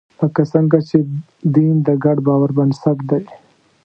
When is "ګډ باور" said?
2.03-2.49